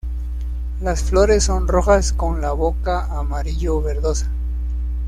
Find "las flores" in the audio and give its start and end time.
0.81-1.43